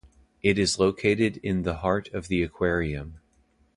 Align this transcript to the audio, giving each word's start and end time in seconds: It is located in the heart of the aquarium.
It 0.41 0.57
is 0.57 0.79
located 0.79 1.37
in 1.43 1.61
the 1.61 1.75
heart 1.75 2.11
of 2.11 2.27
the 2.27 2.41
aquarium. 2.41 3.19